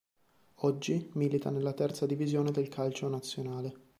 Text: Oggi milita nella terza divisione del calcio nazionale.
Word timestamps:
Oggi 0.61 1.11
milita 1.13 1.51
nella 1.51 1.73
terza 1.73 2.07
divisione 2.07 2.49
del 2.49 2.69
calcio 2.69 3.07
nazionale. 3.07 3.75